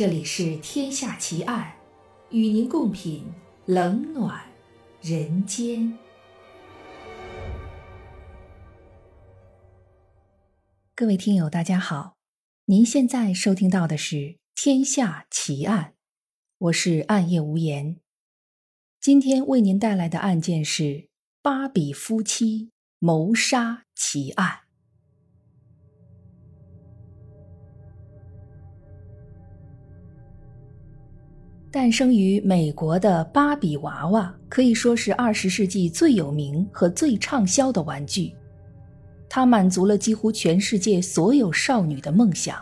[0.00, 1.74] 这里是《天下奇案》，
[2.34, 3.22] 与您共品
[3.66, 4.42] 冷暖
[5.02, 5.98] 人间。
[10.94, 12.16] 各位听友，大家好，
[12.64, 14.16] 您现在收听到的是
[14.54, 15.84] 《天下奇案》，
[16.56, 17.98] 我是暗夜无言。
[18.98, 21.10] 今天为您带来的案件是
[21.42, 24.60] 芭比夫妻谋杀奇案。
[31.72, 38.34] 诞生于美国的芭比娃娃可以说是二十世纪最有名和最畅销的玩具。
[39.28, 42.60] 它满足了几乎全世界所有少女的梦想：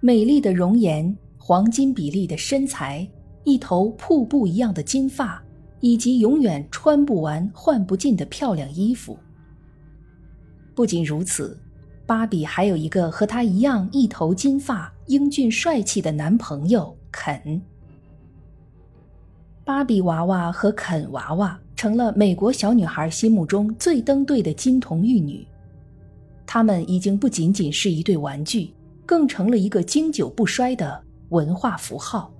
[0.00, 3.06] 美丽的容颜、黄金比例的身材、
[3.44, 5.42] 一头瀑布一样的金发，
[5.80, 9.18] 以及永远穿不完、换不尽的漂亮衣服。
[10.74, 11.60] 不仅如此，
[12.06, 17.60] 芭比还有一个和她一样一头金发、英俊帅气的男朋友肯。
[19.66, 25.44] 芭比娃娃和肯娃娃成了美国小女孩心目中最登对的金童玉女，
[26.46, 28.72] 他们已经不仅仅是一对玩具，
[29.04, 32.32] 更成了一个经久不衰的文化符号。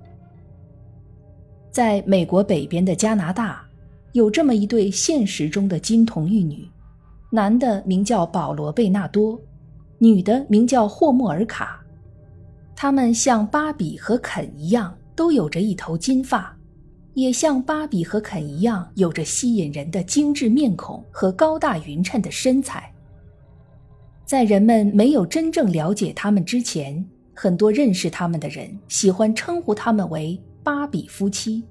[1.73, 3.61] 在美国北边的加拿大，
[4.13, 6.65] 有这么一对现实中的金童玉女，
[7.29, 9.37] 男的名叫保罗·贝纳多，
[9.99, 11.85] 女的名叫霍莫尔卡。
[12.77, 16.56] 他们像芭比和肯一样，都有着一头金发。
[17.17, 22.92] 也像芭比和肯一样，有着吸引人的精致面孔和高大匀称的身材。
[24.27, 31.64] 在人们没有真正了解他们之前，很多认识他们的人喜欢称呼他们为“芭比夫妻”。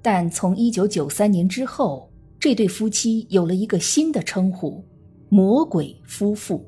[0.00, 4.82] 但从1993年之后，这对夫妻有了一个新的称呼
[5.28, 6.64] ——“魔鬼夫妇”。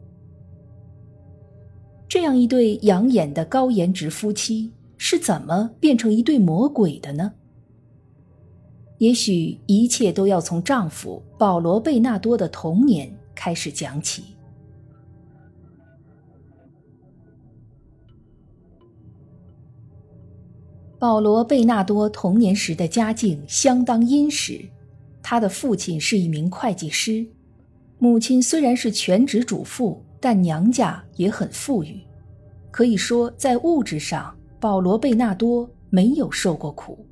[2.06, 4.70] 这样一对养眼的高颜值夫妻。
[5.10, 7.32] 是怎么变成一对魔鬼的呢？
[8.98, 14.22] 也许一切都要从丈夫保罗·贝纳多的童年开始讲起。
[20.96, 24.64] 保罗·贝纳多童年时的家境相当殷实，
[25.20, 27.26] 他的父亲是一名会计师，
[27.98, 32.00] 母亲虽然是全职主妇，但娘家也很富裕，
[32.70, 34.36] 可以说在物质上。
[34.60, 37.06] 保罗·贝纳多没有受过苦，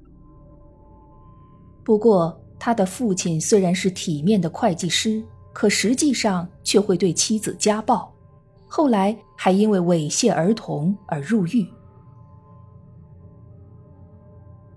[1.82, 8.12] 不过他的父亲虽然是体面的会计师，可实际上却会对妻子家暴，
[8.66, 11.66] 后来还因为猥亵儿童而入狱。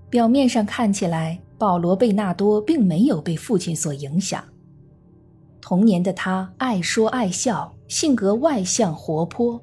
[0.09, 4.41] 表面上看起来，保罗·贝纳多并没有被父亲所影响。
[5.59, 9.61] 童年的他爱说爱笑，性格外向活泼，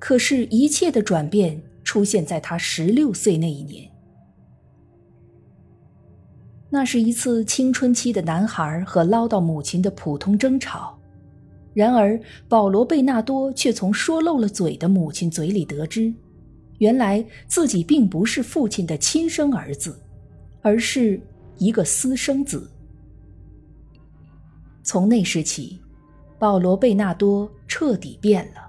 [0.00, 1.62] 可是，一切的转变。
[1.86, 3.88] 出现在他十六岁那一年，
[6.68, 10.98] 那是一次青春期的男孩和唠叨母亲的普通争吵。
[11.72, 16.12] 然而，保罗·贝纳多却从说漏了嘴的母亲嘴里得知，
[16.78, 19.96] 原来自己并不是父亲的亲生儿子，
[20.62, 21.20] 而是
[21.56, 22.68] 一个私生子。
[24.82, 25.80] 从那时起，
[26.36, 28.65] 保罗·贝纳多彻底变了。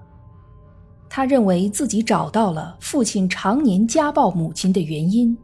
[1.09, 5.35] 他认为自己找到了父亲常年家暴母亲的原因，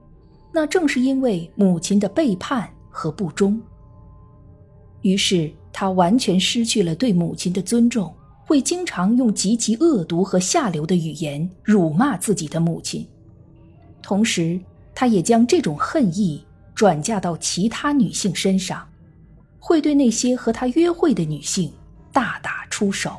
[0.52, 3.60] 那正是因为母亲的背叛和不忠。
[5.02, 8.14] 于是他完全失去了对母亲的尊重，
[8.46, 13.06] 会经常用极其恶毒和下流的语言辱骂自己的母亲。
[14.02, 14.60] 同时，
[14.94, 16.46] 他也将这种恨意
[16.76, 18.88] 转嫁到其他女性身上，
[19.60, 21.72] 会对那些和他约会的女性
[22.12, 23.18] 大打出手。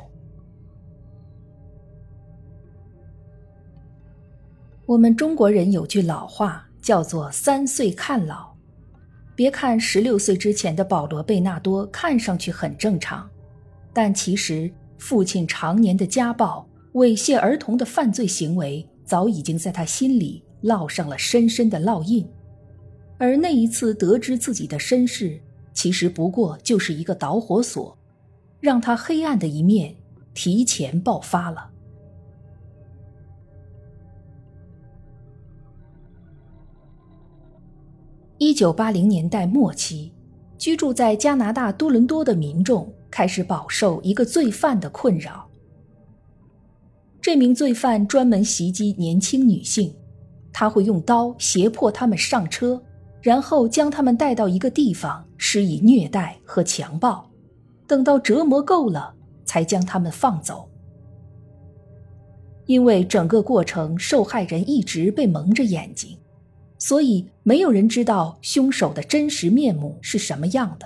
[4.87, 8.53] 我们中国人有句老话，叫做“三岁看老”。
[9.35, 13.27] 别看十六岁之前的保罗·贝纳多看上去很正常，
[13.91, 22.23] 但其实父亲常年的家暴、猥亵儿童的犯罪行为，早已经在他心里烙上了深深的烙印。
[23.17, 25.41] 而那一次得知自己的身世，
[25.73, 27.97] 其实不过就是一个导火索，
[28.59, 29.95] 让他黑暗的一面
[30.35, 31.71] 提前爆发了。
[38.37, 40.11] 一九八零年代末期，
[40.57, 45.47] 居住在加拿大多伦多的民众开始饱受一个罪犯的困扰。
[47.21, 49.95] 这名罪犯专门袭击年轻女性，
[50.51, 52.81] 他会用刀胁迫他们上车，
[53.21, 57.31] 然后将他们带到一个地方施以虐待和强暴，
[57.87, 59.15] 等到折磨够了，
[59.45, 60.69] 才将他们放走。
[62.65, 66.17] 因为整个过程受害人一直被蒙着眼睛，
[66.85, 70.85] 所以没有人知道凶手的真实面目是什么样的。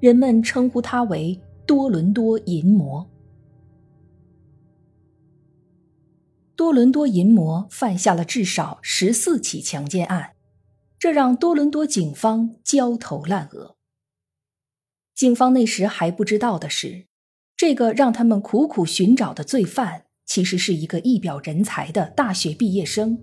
[0.00, 3.08] 人们称呼他为多伦多淫魔。
[6.56, 10.32] 多伦多淫魔犯下了至少十四起强奸案，
[10.98, 13.76] 这让多伦多警方焦头烂额。
[15.14, 17.06] 警方那时还不知道的是，
[17.56, 20.06] 这个让他们苦苦寻找的罪犯。
[20.24, 23.16] 其实是一个一表人才的大学毕业生，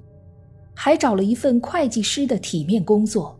[0.75, 3.39] 还找了一份会计师的体面工作，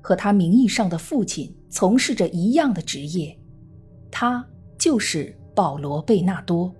[0.00, 3.36] 和他名义上的父亲从事着一样的职业。
[4.10, 4.44] 他
[4.78, 6.72] 就是保罗·贝纳多。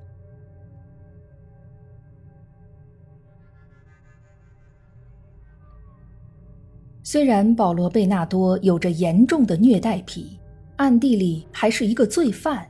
[7.02, 10.38] 虽然保罗·贝纳多有着严重的虐待癖，
[10.76, 12.68] 暗地里还是一个罪犯。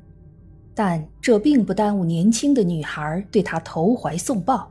[0.75, 4.69] 但这并不耽误年轻的女孩对他投怀送抱，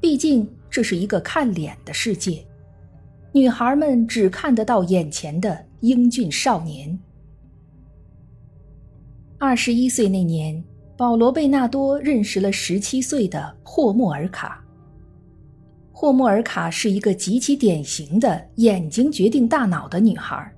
[0.00, 2.46] 毕竟这是一个看脸的世界，
[3.32, 6.98] 女孩们只看得到眼前的英俊少年。
[9.38, 10.62] 二十一岁那年，
[10.96, 14.64] 保罗·贝纳多认识了十七岁的霍莫尔卡。
[15.92, 20.50] 霍莫尔卡是一个极其典型的眼睛决定大脑的女孩，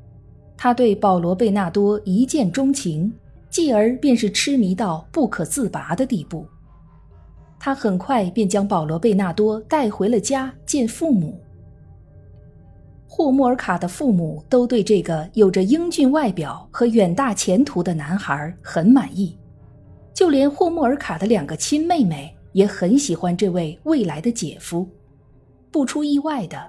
[0.56, 3.12] 她对保罗·贝纳多一见钟情。
[3.50, 6.46] 继而便是痴迷到不可自拔的地步。
[7.64, 11.40] 他很快便将保罗·贝纳多带回了家见父母。
[13.06, 19.38] 霍莫尔卡的父母都对这个有着英俊外表和远大前途的男孩很满意，
[20.12, 24.84] 就连霍莫尔卡的两个亲妹妹也很喜欢这位未来的姐夫。
[25.70, 26.60] 不出意外的，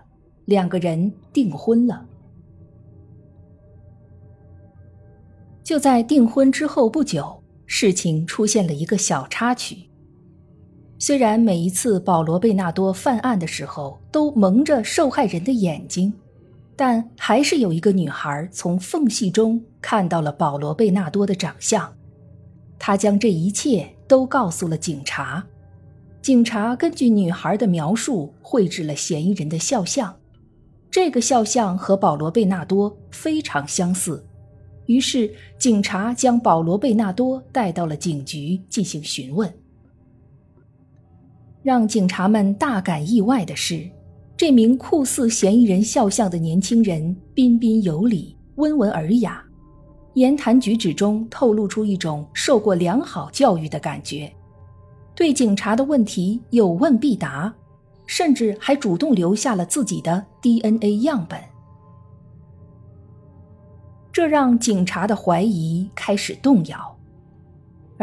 [0.46, 2.06] 两个人订婚了。
[5.64, 9.90] 就在订婚之后不久，事情出现了一个小插曲。
[11.06, 16.14] 虽然每一次保罗·贝纳多犯案的时候都蒙着受害人的眼睛，
[16.78, 21.94] 但还是有一个女孩从缝隙中看到了保罗·贝纳多的长相。
[22.80, 25.46] 她将这一切都告诉了警察。
[26.22, 30.16] 警察根据女孩的描述绘制了嫌疑人的肖像，
[30.90, 34.26] 这个肖像和保罗·贝纳多非常相似。
[34.86, 39.54] 于是，警察将保罗·贝纳多带到了警局进行询问。
[41.64, 43.90] 让警察们大感意外的是，
[44.36, 49.42] 这名酷似嫌疑人肖像的年轻人彬彬有礼、温文尔雅，
[50.16, 54.30] 言谈举止中透露出一种受过良好教育的感觉，
[55.16, 57.54] 对警察的问题有问必答，
[58.06, 61.40] 甚至还主动留下了自己的 DNA 样本。
[64.12, 66.93] 这让警察的怀疑开始动摇，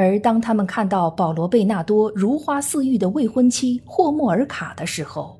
[0.01, 5.39] 而当他们看到保罗·贝纳多如花似玉的未婚妻霍莫尔卡的时候，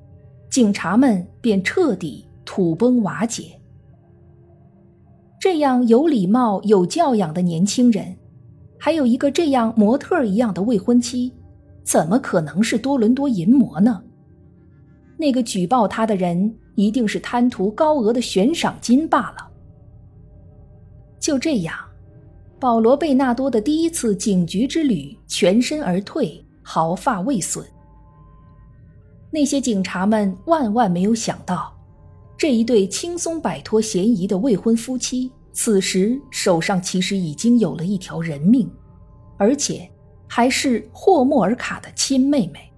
[0.51, 3.59] 警察们便彻底土崩瓦解。
[5.41, 8.15] 这样有礼貌、有教养的年轻人，
[8.79, 11.33] 还有一个这样模特一样的未婚妻，
[11.83, 14.03] 怎么可能是多伦多淫魔呢？
[15.17, 19.49] 那个举报他的人一定是贪图高额的悬赏金罢了。
[21.19, 21.75] 就这样，
[22.61, 27.67] 保罗·贝纳多的第一次警局之旅全身而退，毫发未损。
[29.31, 31.75] 那些警察们万万没有想到，
[32.37, 38.71] 这一对轻松摆脱嫌疑的未婚夫妻，此时手上其实已经有了一条人命，
[39.39, 39.91] 而且
[40.27, 42.71] 还是霍莫尔卡的亲妹妹。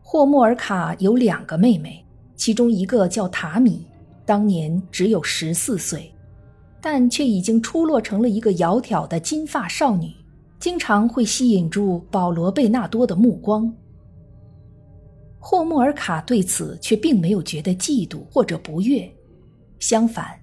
[0.00, 2.06] 霍莫尔卡有两个妹妹，
[2.36, 3.84] 其中一个叫塔米。
[4.24, 6.11] 当年只有十四岁，
[6.82, 10.12] 但却已经出落成了一个窈窕的金发少女，
[10.58, 13.72] 经常会吸引住保罗·贝纳多的目光。
[15.38, 19.08] 霍莫尔卡对此却并没有觉得嫉妒或者不悦，
[19.78, 20.38] 相反，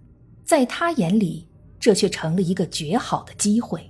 [0.45, 1.45] 在他眼里，
[1.77, 3.81] 这却成了一个绝好的机会。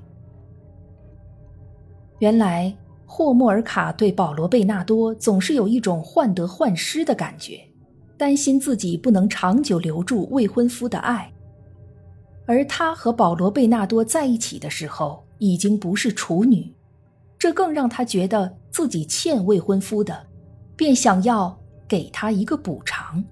[2.18, 2.75] 原来，
[3.06, 7.62] 霍莫尔卡对保罗·贝纳多总是有一种患得患失的感觉。
[8.18, 11.32] 担心自己不能长久留住未婚夫的爱，
[12.50, 16.74] 而她和保罗·贝纳多在一起的时候已经不是处女，
[17.38, 20.25] 这更让她觉得自己欠未婚夫的，
[20.75, 21.56] 便想要
[21.88, 23.24] 给他一个补偿。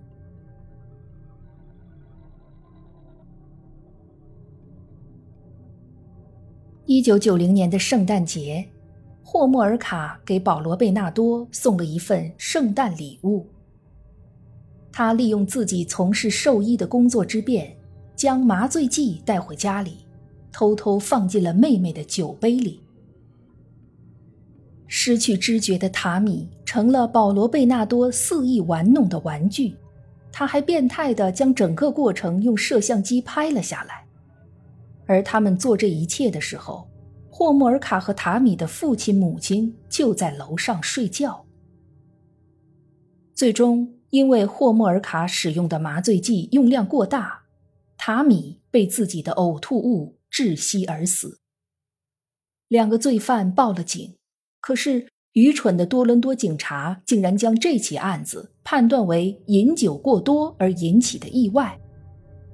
[6.86, 8.64] 一九九零年的圣诞节，
[9.24, 13.48] 霍莫尔卡给保罗·贝纳多送了一份圣诞礼物。
[14.92, 17.77] 他利用自己从事兽医的工作之便，
[18.18, 20.00] 将麻醉剂带回家里，
[20.52, 22.82] 偷偷放进了妹妹的酒杯里。
[24.88, 29.76] 失去知觉的塔米成了保罗·贝纳多肆意玩弄的玩具，
[30.32, 34.04] 他还变态地将整个过程用摄像机拍了下来。
[35.06, 36.88] 而他们做这一切的时候，
[37.30, 41.46] 霍莫尔卡和塔米的父亲、母亲就在楼上睡觉。
[43.36, 47.37] 最终，因为霍莫尔卡使用的麻醉剂用量过大，
[48.10, 51.42] 塔米被自己的呕吐物窒息而死。
[52.70, 54.16] 两个罪犯报了警。
[54.62, 61.78] 可是，愚蠢的多伦多警察竟然将这起案子判断为饮酒过多而引起的意外。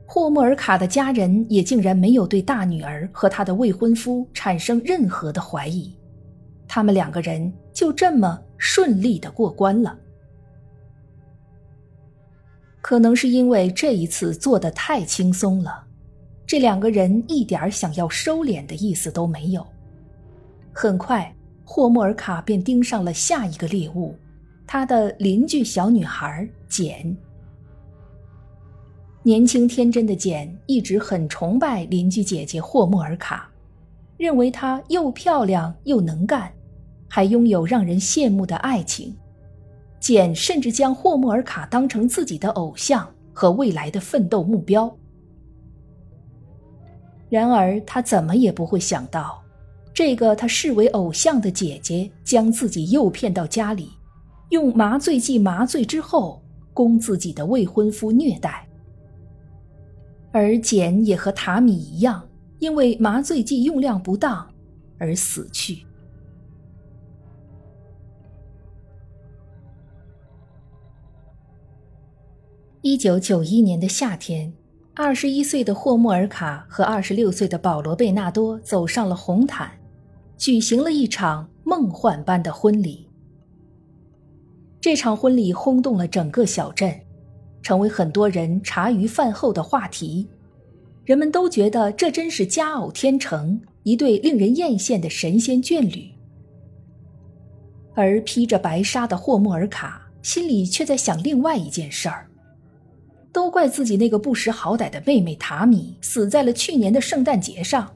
[0.08, 5.96] 霍莫尔卡的家人也竟然没有对大女儿和她的未婚夫产生任何的怀疑，
[6.68, 9.96] 他们两个人就这么顺利的过关了。
[12.84, 15.84] 可能是因为这一次做的太轻松了，
[16.46, 19.66] 这两个人一点想要收敛的意思都没有。
[20.72, 21.34] 很快。
[21.66, 24.14] 霍莫尔卡便盯上了下一个猎物，
[24.68, 27.16] 他的邻居小女孩简。
[29.24, 33.50] 年轻天真的简一直很崇拜邻居姐姐霍莫尔卡，
[34.18, 36.52] 认为她又漂亮又能干，
[37.08, 39.16] 还拥有让人羡慕的爱情。
[40.04, 44.94] 简甚至将霍莫尔卡当成自己的偶像和未来的奋斗目标。
[47.30, 49.42] 然而，他怎么也不会想到。
[49.94, 53.92] 这个他视为偶像的姐姐将自己诱骗到家里，
[54.50, 56.44] 用麻醉剂麻醉之后，
[56.74, 58.68] 供自己的未婚夫虐待。
[60.34, 62.28] 而简也和塔米一样，
[62.60, 64.46] 因为麻醉剂用量不当
[64.98, 65.86] 而死去。
[72.86, 74.52] 一九九一年的夏天，
[74.94, 79.72] 二十一岁的霍莫尔卡和二十六岁的保罗贝纳多走上了红毯。
[80.38, 83.08] 举行了一场梦幻般的婚礼。
[84.82, 86.94] 这场婚礼轰动了整个小镇，
[87.62, 90.28] 成为很多人茶余饭后的话题。
[91.06, 96.12] 人们都觉得这真是佳偶天成，一对令人艳羡的神仙眷侣。
[97.94, 102.28] 而披着白纱的霍莫尔卡心里却在想另外一件事儿：
[103.34, 107.92] 都怪自己那个不识好歹的妹妹塔米死在了去年的圣诞节上。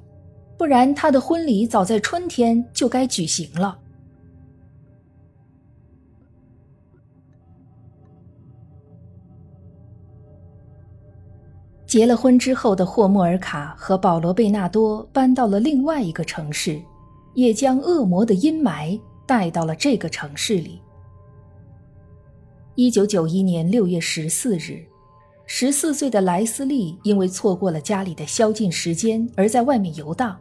[0.58, 3.78] 不然，他的婚礼早在春天就该举行了。
[11.86, 16.82] 结了婚之后的霍莫尔卡和保罗贝纳多搬到了另外一个城市，
[17.36, 20.82] 也将恶魔的阴霾带到了这个城市里。
[22.74, 24.84] 一九九一年六月十四日，
[25.50, 30.38] 十四岁的莱斯利因为错过了家里的宵禁时间，而在外面游荡。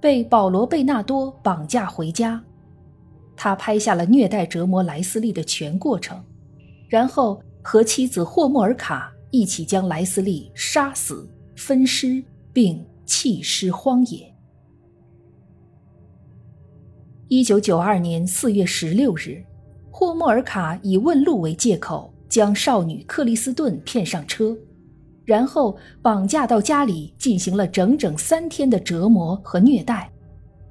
[0.00, 2.42] 被保罗·贝纳多绑架回家，
[3.36, 6.20] 他拍下了虐待折磨莱斯利的全过程，
[6.88, 12.20] 然后和妻子霍莫尔卡一起将莱斯利杀死、分尸
[12.52, 14.34] 并弃尸荒野。
[17.28, 19.40] 一九九二年四月十六日，
[19.88, 24.56] 霍莫尔卡以问路为借口，将少女克里斯顿骗上车。
[25.22, 30.10] 然后绑架到家里，进行了整整三天的折磨和虐待，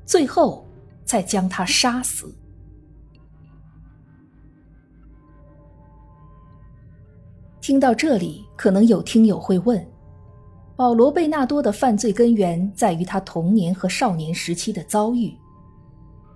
[0.04, 0.66] 最后
[1.06, 2.34] 再将他杀死。
[7.62, 9.88] 听到这里，可能有听友会问：
[10.76, 15.32] 保罗·贝纳多的犯罪根源在于他童年和少年时期的遭遇，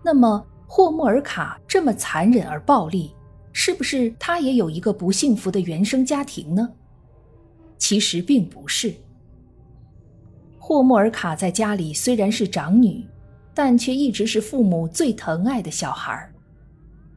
[0.04, 3.14] 那么霍莫尔卡这么残忍而暴力，
[3.58, 6.74] 是不是他也有一个不幸福的原生家庭呢？
[7.78, 8.94] 其实并不是。
[10.60, 13.02] 霍莫尔卡在家里虽然是长女，
[13.54, 16.30] 但却一直是父母最疼爱的小孩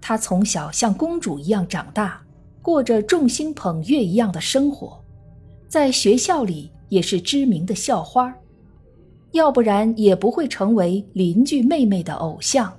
[0.00, 2.22] 她从小像公主一样长大，
[2.62, 5.02] 过着众星捧月一样的生活，
[5.66, 8.32] 在学校里也是知名的校花
[9.32, 12.72] 要不然也不会成为邻居妹妹的偶像。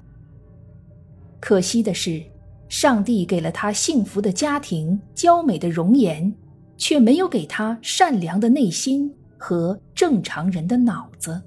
[1.41, 2.23] 可惜的是，
[2.69, 6.33] 上帝给了她幸福的家庭、娇美的容颜。
[6.81, 11.41] 却没有给他善良的内心和正常人的脑子。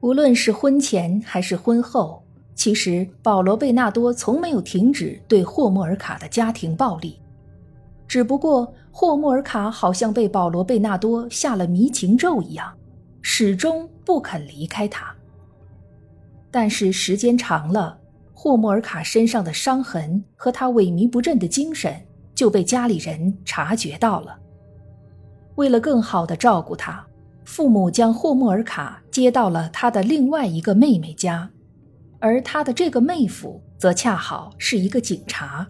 [0.00, 7.20] 无论是婚前还是婚后，其实保罗·贝纳多从没有停止对霍莫尔卡的家庭暴力，
[8.08, 12.72] 只不过霍莫尔卡好像被保罗·贝纳多下了迷情咒一样，
[13.20, 15.14] 始终不肯离开他。
[16.52, 17.98] 但是时间长了。
[18.34, 21.94] 霍莫尔卡身上的伤痕和他萎靡不振的精神
[22.34, 24.36] 就被家里人察觉到了。
[25.54, 27.06] 为了更好的照顾他，
[27.44, 31.48] 父母将霍莫尔卡接到了他的另外一个妹妹家，
[32.18, 35.64] 而他的这个妹夫则恰好是一个警察。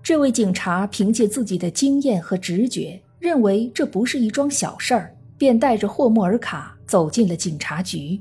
[0.00, 8.20] 这位警察凭借自己的经验和直觉，认为这不是一桩小事儿，便带着霍莫尔卡走进了警察局。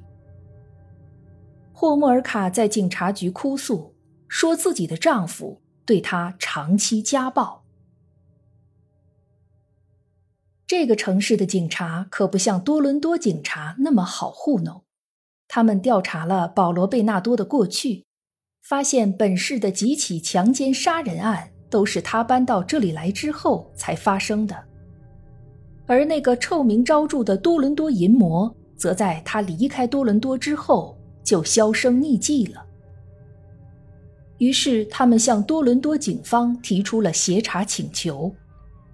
[1.79, 3.93] 霍莫尔卡在警察局哭诉，
[4.27, 7.63] 说自己的丈夫对她长期家暴。
[10.65, 14.85] 这个城市的警察可不像多伦多警察那么好糊弄。
[15.47, 18.07] 他们调查了保罗·贝纳多的过去，
[18.63, 24.65] 发现本市的几起强奸杀人案都是他搬到这里来之后才发生的，
[25.85, 30.96] 而那个臭名昭著的多伦多淫魔，则在他离开多伦多之后
[31.27, 32.63] 就销声匿迹了。
[34.37, 38.33] 于是，他们向多伦多警方提出了协查请求。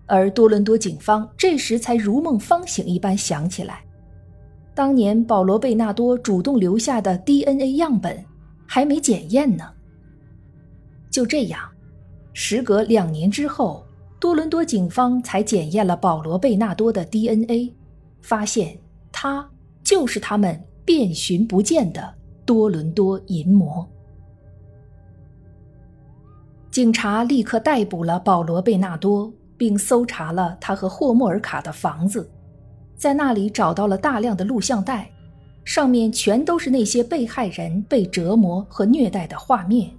[0.07, 3.85] 而多伦多警方这时才如梦方醒一般想起来，
[4.73, 8.25] 当年保罗·贝纳多主动留下的 DNA 样本
[8.65, 9.71] 还没检验呢。
[11.11, 11.61] 就这样，
[12.33, 13.85] 时隔两年之后，
[14.19, 17.71] 多伦多警方才检验了保罗·贝纳多的 DNA，
[18.23, 18.75] 发现
[19.11, 19.47] 他
[19.83, 22.13] 就是他们遍寻不见的
[22.45, 23.87] 多伦多淫魔。
[26.71, 29.31] 警察立刻逮捕了保罗·贝纳多。
[29.55, 32.29] 并搜查了他和霍莫尔卡的房子，
[32.97, 35.09] 在那里找到了大量的录像带，
[35.63, 39.89] 上面全都是那些被害人被折磨和虐待的画面。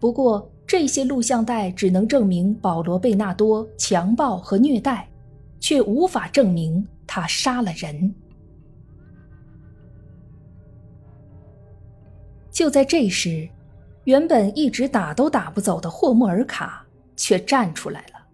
[0.00, 5.08] 不过，这些录像带只能证明保罗·贝纳多强暴和虐待，
[5.60, 8.12] 却无法证明他杀了人。
[12.62, 13.48] 就在这时，
[14.04, 18.24] 原本一直打都打不走的霍莫尔卡却站出来了。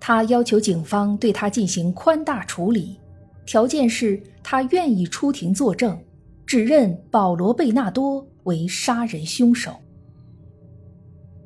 [0.00, 2.98] 他要求警方对他进行宽大处理，
[3.46, 5.96] 条件是他愿意出庭作证，
[6.44, 9.76] 指认保罗·贝纳多为杀人凶手。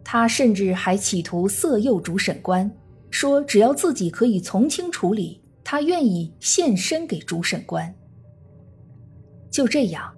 [0.02, 2.74] 他甚至还企图色诱主审官，
[3.10, 7.94] 说只要自己可以从轻处理，他愿意献身给主审官。
[9.50, 10.10] 就这样，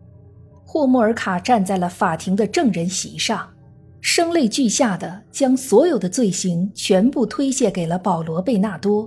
[0.72, 3.46] 霍莫尔卡站在了法庭的证人席上。
[4.00, 9.06] 声泪俱下的将所有的罪行全部推卸给了保罗·贝纳多，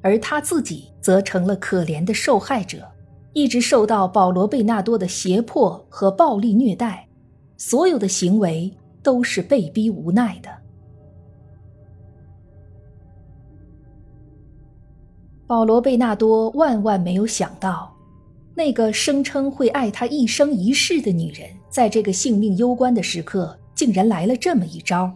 [0.00, 2.90] 而他自己则成了可怜的受害者，
[3.34, 7.06] 一直受到保罗·贝纳多的胁迫和暴力虐待，
[7.58, 10.48] 所有的行为都是被逼无奈的。
[15.46, 17.94] 保罗·贝纳多万万没有想到，
[18.58, 23.56] 那个声称会爱他一生一世的女人，在这个性命攸关的时刻。
[23.72, 25.08] 竟然来了这么一招！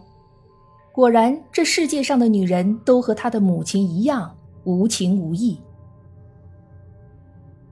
[0.93, 5.59] 果然，这世界上的女人都和她的母亲一样无情无义。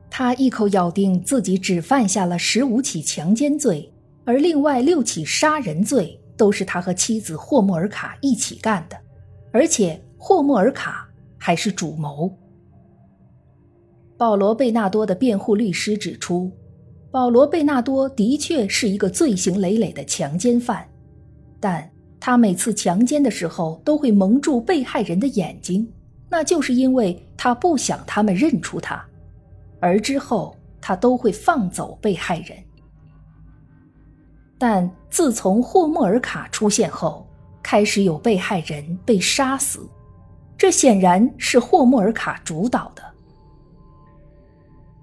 [0.09, 3.89] 他一口咬定自己只犯下了十五起强奸罪，
[4.25, 8.97] 而另外六起杀人罪都是他和妻子霍莫尔卡一起干的，
[9.53, 11.07] 而且霍莫尔卡
[11.37, 12.29] 还是主谋。
[14.21, 16.51] 保罗·贝纳多的辩护律师指出。
[17.09, 20.87] 保罗·贝纳多的确是一个罪行累累的强奸犯，
[21.59, 25.91] 但他每次强奸的时候都会蒙住被害人的眼睛，
[26.29, 29.03] 那就是因为他不想他们认出他，
[29.79, 32.55] 而之后他都会放走被害人。
[34.59, 37.27] 但自从霍莫尔卡出现后，
[37.63, 39.79] 开始有被害人被杀死，
[40.55, 43.01] 这显然是霍莫尔卡主导的，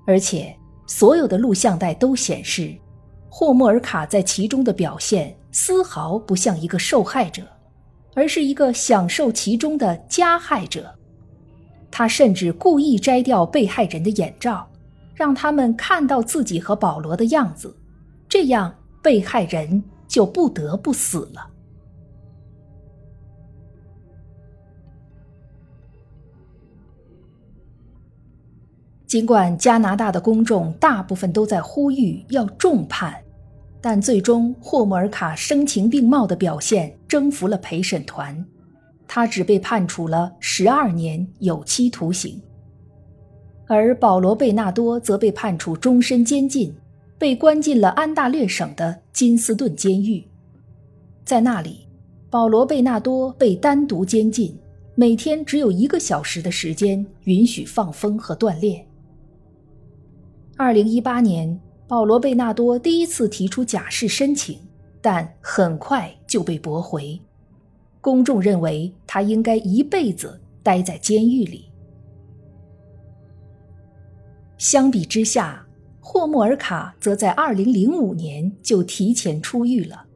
[0.08, 0.52] 而且。
[0.90, 2.74] 所有的录像带都显示，
[3.28, 7.42] 霍莫尔卡在其中的表现丝毫不像一个受害者，
[8.14, 10.90] 而是一个享受其中的加害者。
[11.90, 14.66] 他甚至故意摘掉被害人的眼罩，
[15.14, 17.76] 让他们看到自己和保罗的样子，
[18.30, 21.50] 这样被害人就不得不死了。
[29.08, 33.14] 尽管加拿大的公众大部分都在呼吁要重判，
[33.80, 38.44] 但最终霍莫尔卡声情并茂的表现征服了陪审团，
[39.06, 42.38] 他只被判处了十二年有期徒刑。
[43.66, 46.74] 而保罗·贝纳多则被判处终身监禁，
[47.16, 50.22] 被关进了安大略省的金斯顿监狱。
[51.24, 51.88] 在那里，
[52.28, 54.54] 保罗·贝纳多被单独监禁，
[54.94, 58.84] 每天只有一个小时的时间允许放风和锻炼。
[60.58, 64.58] 二零一八年，保罗·贝纳多第一次提出假释申请，
[65.00, 67.16] 但很快就被驳回。
[68.00, 71.66] 公众认为他应该一辈子待在监狱里。
[74.56, 75.64] 相比之下，
[76.00, 80.06] 霍莫尔卡则在2005年就提前出狱了。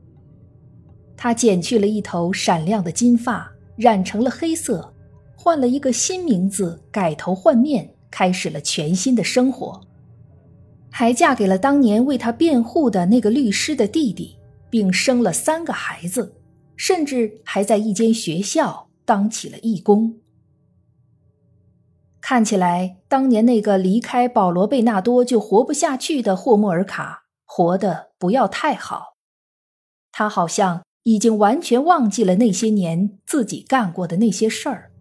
[1.16, 4.92] 他剪去了一头闪亮的金发，染成了黑色，
[5.36, 9.80] 换了一个新名字，改头换面，开始了全新的生活，
[10.92, 16.36] 还嫁给了当年为他辩护的那个律师的弟弟，并生了三个孩子，
[16.76, 20.16] 甚至还在一间学校当起了义工。
[22.20, 29.16] 看起来，当年那个离开保罗·贝纳多就活不下去的霍莫尔卡，活得不要太好。
[30.12, 34.92] 他好像已经完全忘记了那些年自己干过的那些事儿。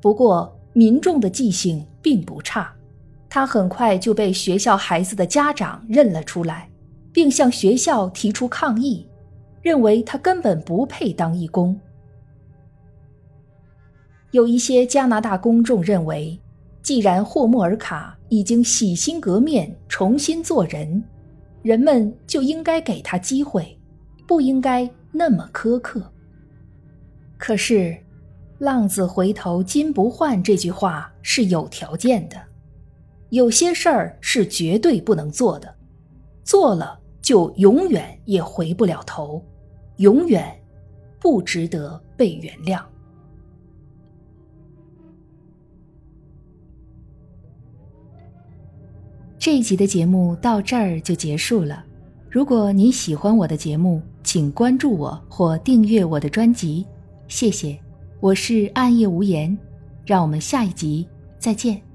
[0.00, 2.74] 不过，民众的记性并不差，
[3.30, 6.68] 他很快就被学校孩子的家长认了出来，
[7.12, 9.06] 并向学校提出抗议，
[9.62, 11.78] 认为他根本不配当义工。
[14.32, 16.38] 有一些加拿大公众认为，
[16.82, 21.02] 既然霍莫尔卡已经洗心革面、重新做人，
[21.62, 23.78] 人们就应该给他机会，
[24.26, 26.02] 不应该那么苛刻。
[27.38, 27.96] 可是
[28.58, 32.36] ，“浪子回头金不换”这句话是有条件的，
[33.30, 35.74] 有些事儿是绝对不能做的，
[36.44, 39.42] 做了就永远也回不了头，
[39.96, 40.46] 永远
[41.18, 42.82] 不值得被原谅。
[49.38, 51.84] 这一集的节目到这儿就结束了。
[52.28, 56.86] 如果你喜欢我的节目，请关注我或订阅我的专辑，
[57.26, 57.78] 谢谢。
[58.20, 59.56] 我是暗夜无言，
[60.04, 61.89] 让我们下一集再见。